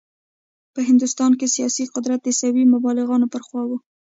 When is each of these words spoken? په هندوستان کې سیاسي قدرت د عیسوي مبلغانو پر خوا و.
په 0.73 0.79
هندوستان 0.89 1.31
کې 1.39 1.53
سیاسي 1.55 1.83
قدرت 1.95 2.19
د 2.23 2.27
عیسوي 2.31 2.63
مبلغانو 2.73 3.31
پر 3.33 3.41
خوا 3.47 3.63
و. 3.67 3.71